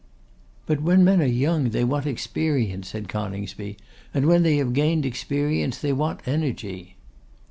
'But 0.65 0.81
when 0.81 1.03
men 1.03 1.21
are 1.21 1.25
young 1.25 1.69
they 1.69 1.83
want 1.83 2.07
experience,' 2.07 2.87
said 2.87 3.07
Coningsby; 3.07 3.77
'and 4.15 4.25
when 4.25 4.41
they 4.41 4.57
have 4.57 4.73
gained 4.73 5.05
experience, 5.05 5.77
they 5.77 5.93
want 5.93 6.27
energy. 6.27 6.95